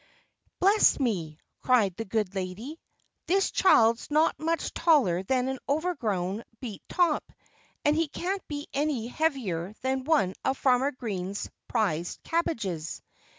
"Bless 0.59 0.99
me!" 0.99 1.37
cried 1.61 1.95
the 1.95 2.05
good 2.05 2.33
lady. 2.33 2.79
"This 3.27 3.51
child's 3.51 4.09
not 4.09 4.33
much 4.39 4.73
taller 4.73 5.21
than 5.21 5.47
an 5.47 5.59
overgrown 5.69 6.41
beet 6.59 6.81
top 6.89 7.31
and 7.85 7.95
he 7.95 8.07
can't 8.07 8.41
be 8.47 8.67
any 8.73 9.05
heavier 9.09 9.75
than 9.83 10.03
one 10.05 10.33
of 10.43 10.57
Farmer 10.57 10.91
Green's 10.91 11.51
prize 11.67 12.17
cabbages. 12.23 13.03